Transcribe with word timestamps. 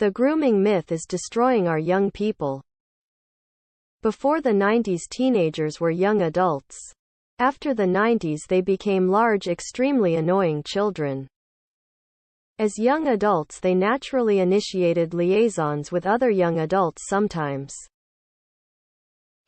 The 0.00 0.10
grooming 0.10 0.62
myth 0.62 0.92
is 0.92 1.04
destroying 1.06 1.68
our 1.68 1.78
young 1.78 2.10
people. 2.10 2.62
Before 4.00 4.40
the 4.40 4.48
90s 4.48 5.02
teenagers 5.10 5.78
were 5.78 5.90
young 5.90 6.22
adults. 6.22 6.78
After 7.38 7.74
the 7.74 7.84
90s 7.84 8.46
they 8.48 8.62
became 8.62 9.10
large 9.10 9.46
extremely 9.46 10.14
annoying 10.14 10.62
children. 10.66 11.28
As 12.58 12.78
young 12.78 13.08
adults 13.08 13.60
they 13.60 13.74
naturally 13.74 14.38
initiated 14.38 15.12
liaisons 15.12 15.92
with 15.92 16.06
other 16.06 16.30
young 16.30 16.60
adults 16.60 17.02
sometimes. 17.06 17.74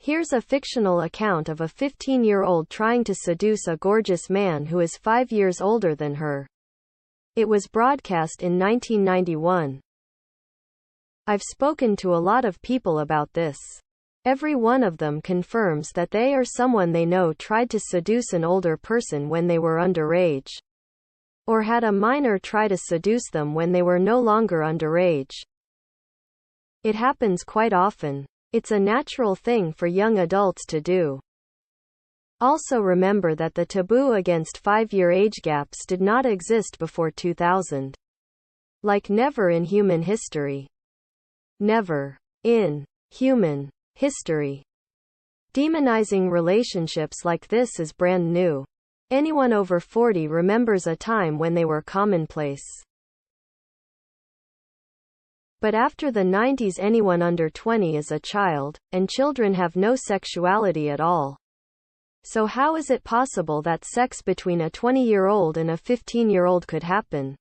Here's 0.00 0.34
a 0.34 0.42
fictional 0.42 1.00
account 1.00 1.48
of 1.48 1.62
a 1.62 1.66
15-year-old 1.66 2.68
trying 2.68 3.04
to 3.04 3.14
seduce 3.14 3.68
a 3.68 3.78
gorgeous 3.78 4.28
man 4.28 4.66
who 4.66 4.80
is 4.80 4.98
five 4.98 5.32
years 5.32 5.62
older 5.62 5.94
than 5.94 6.16
her. 6.16 6.46
It 7.36 7.48
was 7.48 7.66
broadcast 7.68 8.42
in 8.42 8.58
1991. 8.58 9.80
I've 11.24 11.42
spoken 11.42 11.94
to 11.96 12.16
a 12.16 12.18
lot 12.18 12.44
of 12.44 12.60
people 12.62 12.98
about 12.98 13.32
this. 13.32 13.56
Every 14.24 14.56
one 14.56 14.82
of 14.82 14.98
them 14.98 15.22
confirms 15.22 15.90
that 15.94 16.10
they 16.10 16.34
or 16.34 16.44
someone 16.44 16.90
they 16.90 17.06
know 17.06 17.32
tried 17.32 17.70
to 17.70 17.78
seduce 17.80 18.32
an 18.32 18.44
older 18.44 18.76
person 18.76 19.28
when 19.28 19.46
they 19.46 19.60
were 19.60 19.76
underage. 19.76 20.48
Or 21.46 21.62
had 21.62 21.84
a 21.84 21.92
minor 21.92 22.40
try 22.40 22.66
to 22.66 22.76
seduce 22.76 23.30
them 23.30 23.54
when 23.54 23.70
they 23.70 23.82
were 23.82 24.00
no 24.00 24.18
longer 24.18 24.62
underage. 24.62 25.30
It 26.82 26.96
happens 26.96 27.44
quite 27.44 27.72
often. 27.72 28.26
It's 28.52 28.72
a 28.72 28.80
natural 28.80 29.36
thing 29.36 29.72
for 29.72 29.86
young 29.86 30.18
adults 30.18 30.66
to 30.66 30.80
do. 30.80 31.20
Also 32.40 32.80
remember 32.80 33.36
that 33.36 33.54
the 33.54 33.64
taboo 33.64 34.14
against 34.14 34.58
five-year 34.58 35.12
age 35.12 35.40
gaps 35.42 35.86
did 35.86 36.00
not 36.00 36.26
exist 36.26 36.80
before 36.80 37.12
2000. 37.12 37.94
Like 38.82 39.08
never 39.08 39.50
in 39.50 39.62
human 39.62 40.02
history. 40.02 40.66
Never. 41.62 42.18
In 42.42 42.84
human 43.12 43.70
history. 43.94 44.64
Demonizing 45.54 46.28
relationships 46.28 47.24
like 47.24 47.46
this 47.46 47.78
is 47.78 47.92
brand 47.92 48.32
new. 48.32 48.64
Anyone 49.12 49.52
over 49.52 49.78
40 49.78 50.26
remembers 50.26 50.88
a 50.88 50.96
time 50.96 51.38
when 51.38 51.54
they 51.54 51.64
were 51.64 51.80
commonplace. 51.80 52.64
But 55.60 55.76
after 55.76 56.10
the 56.10 56.24
90s 56.24 56.80
anyone 56.80 57.22
under 57.22 57.48
20 57.48 57.94
is 57.94 58.10
a 58.10 58.18
child, 58.18 58.76
and 58.90 59.08
children 59.08 59.54
have 59.54 59.76
no 59.76 59.94
sexuality 59.94 60.90
at 60.90 61.00
all. 61.00 61.36
So 62.24 62.46
how 62.46 62.74
is 62.74 62.90
it 62.90 63.04
possible 63.04 63.62
that 63.62 63.84
sex 63.84 64.20
between 64.20 64.62
a 64.62 64.70
20-year-old 64.70 65.56
and 65.56 65.70
a 65.70 65.76
15-year-old 65.76 66.66
could 66.66 66.82
happen? 66.82 67.36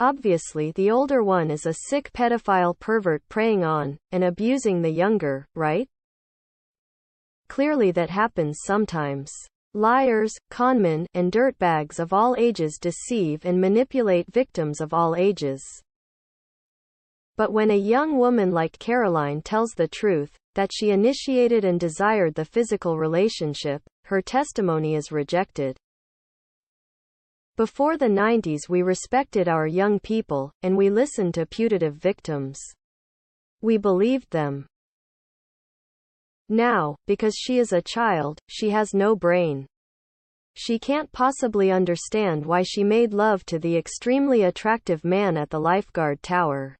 Obviously 0.00 0.70
the 0.72 0.92
older 0.92 1.24
one 1.24 1.50
is 1.50 1.66
a 1.66 1.74
sick 1.88 2.12
pedophile 2.12 2.78
pervert 2.78 3.20
preying 3.28 3.64
on, 3.64 3.98
and 4.12 4.22
abusing 4.22 4.80
the 4.80 4.90
younger, 4.90 5.46
right? 5.56 5.88
Clearly 7.48 7.90
that 7.90 8.10
happens 8.10 8.60
sometimes. 8.64 9.32
Liars, 9.74 10.32
conmen, 10.50 11.04
and 11.14 11.32
dirtbags 11.32 11.98
of 11.98 12.12
all 12.12 12.36
ages 12.38 12.78
deceive 12.80 13.44
and 13.44 13.60
manipulate 13.60 14.32
victims 14.32 14.80
of 14.80 14.94
all 14.94 15.16
ages. 15.16 15.62
But 17.36 17.52
when 17.52 17.70
a 17.72 17.76
young 17.76 18.18
woman 18.18 18.52
like 18.52 18.78
Caroline 18.78 19.42
tells 19.42 19.70
the 19.72 19.88
truth, 19.88 20.36
that 20.54 20.70
she 20.72 20.90
initiated 20.90 21.64
and 21.64 21.78
desired 21.78 22.34
the 22.34 22.44
physical 22.44 22.98
relationship, 22.98 23.82
her 24.04 24.22
testimony 24.22 24.94
is 24.94 25.12
rejected. 25.12 25.76
Before 27.58 27.96
the 27.96 28.06
90s 28.06 28.68
we 28.68 28.82
respected 28.82 29.48
our 29.48 29.66
young 29.66 29.98
people, 29.98 30.52
and 30.62 30.76
we 30.76 30.90
listened 30.90 31.34
to 31.34 31.44
putative 31.44 31.96
victims. 31.96 32.60
We 33.62 33.78
believed 33.78 34.30
them. 34.30 34.68
Now, 36.48 36.94
because 37.08 37.34
she 37.36 37.58
is 37.58 37.72
a 37.72 37.82
child, 37.82 38.38
she 38.48 38.70
has 38.70 38.94
no 38.94 39.16
brain. 39.16 39.66
She 40.54 40.78
can't 40.78 41.10
possibly 41.10 41.72
understand 41.72 42.46
why 42.46 42.62
she 42.62 42.84
made 42.84 43.12
love 43.12 43.44
to 43.46 43.58
the 43.58 43.76
extremely 43.76 44.44
attractive 44.44 45.04
man 45.04 45.36
at 45.36 45.50
the 45.50 45.58
lifeguard 45.58 46.22
tower. 46.22 46.76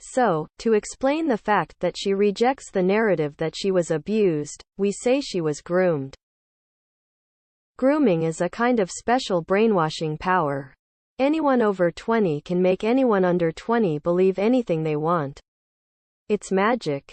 So, 0.00 0.46
to 0.60 0.72
explain 0.72 1.28
the 1.28 1.36
fact 1.36 1.74
that 1.80 1.98
she 1.98 2.14
rejects 2.14 2.70
the 2.70 2.82
narrative 2.82 3.36
that 3.36 3.54
she 3.54 3.70
was 3.70 3.90
abused, 3.90 4.64
we 4.78 4.90
say 4.90 5.20
she 5.20 5.42
was 5.42 5.60
groomed. 5.60 6.16
Grooming 7.82 8.22
is 8.22 8.40
a 8.40 8.48
kind 8.48 8.78
of 8.78 8.92
special 8.92 9.42
brainwashing 9.42 10.16
power. 10.16 10.72
Anyone 11.18 11.60
over 11.60 11.90
20 11.90 12.40
can 12.42 12.62
make 12.62 12.84
anyone 12.84 13.24
under 13.24 13.50
20 13.50 13.98
believe 13.98 14.38
anything 14.38 14.84
they 14.84 14.94
want. 14.94 15.40
It's 16.28 16.52
magic. 16.52 17.10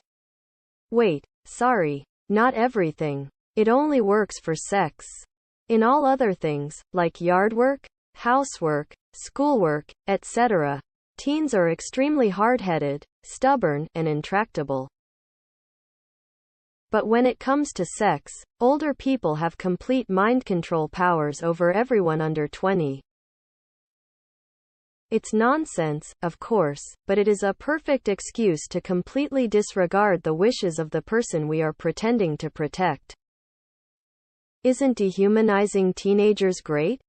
Wait, 0.91 1.25
sorry, 1.45 2.03
not 2.29 2.53
everything. 2.53 3.29
It 3.55 3.67
only 3.67 3.99
works 3.99 4.39
for 4.39 4.53
sex. 4.53 5.07
In 5.69 5.81
all 5.81 6.05
other 6.05 6.35
things, 6.35 6.79
like 6.93 7.19
yard 7.19 7.51
work, 7.51 7.87
housework, 8.13 8.93
schoolwork, 9.13 9.91
etc., 10.07 10.79
teens 11.17 11.55
are 11.55 11.71
extremely 11.71 12.29
hard-headed, 12.29 13.03
stubborn, 13.23 13.87
and 13.95 14.07
intractable. 14.07 14.87
But 16.91 17.07
when 17.07 17.25
it 17.25 17.39
comes 17.39 17.71
to 17.73 17.85
sex, 17.85 18.33
older 18.59 18.93
people 18.93 19.35
have 19.35 19.57
complete 19.57 20.09
mind 20.09 20.45
control 20.45 20.89
powers 20.89 21.43
over 21.43 21.71
everyone 21.71 22.19
under 22.19 22.47
20. 22.47 23.01
It's 25.11 25.33
nonsense, 25.33 26.13
of 26.21 26.39
course, 26.39 26.81
but 27.07 27.17
it 27.17 27.27
is 27.27 27.41
a 27.43 27.53
perfect 27.53 28.07
excuse 28.07 28.67
to 28.69 28.79
completely 28.79 29.47
disregard 29.47 30.21
the 30.23 30.33
wishes 30.33 30.79
of 30.79 30.91
the 30.91 31.01
person 31.01 31.47
we 31.47 31.61
are 31.61 31.73
pretending 31.73 32.37
to 32.37 32.49
protect. 32.49 33.15
Isn't 34.63 34.97
dehumanizing 34.97 35.93
teenagers 35.93 36.61
great? 36.61 37.01